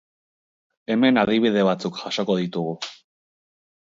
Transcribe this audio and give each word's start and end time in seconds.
Hemen 0.93 1.19
adibide 1.23 1.65
batzuk 1.67 1.99
jasoko 1.99 2.39
ditugu. 2.39 2.73